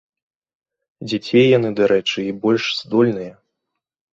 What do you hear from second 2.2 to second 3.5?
і больш здольныя.